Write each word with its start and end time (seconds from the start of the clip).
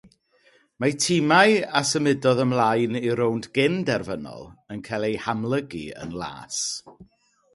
Mae 0.83 0.93
timau 1.01 1.51
a 1.79 1.81
symudodd 1.89 2.39
ymlaen 2.45 2.97
i'r 3.01 3.21
rownd 3.21 3.47
gyn-derfynol 3.59 4.49
yn 4.77 4.83
cael 4.89 5.07
eu 5.11 5.15
hamlygu 5.29 5.83
yn 6.07 6.17
las. 6.23 6.57